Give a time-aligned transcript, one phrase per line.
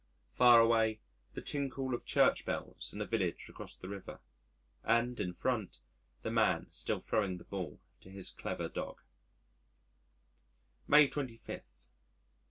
[0.31, 0.99] Far away
[1.35, 4.19] the tinkle of Church bells in a village across the river,
[4.83, 5.77] and, in front,
[6.23, 8.99] the man still throwing the ball to his clever dog.